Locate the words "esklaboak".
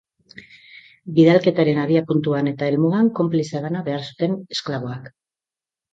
4.57-5.13